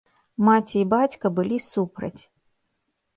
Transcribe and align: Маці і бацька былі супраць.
Маці 0.45 0.77
і 0.79 0.85
бацька 0.93 1.31
былі 1.39 1.57
супраць. 1.73 2.21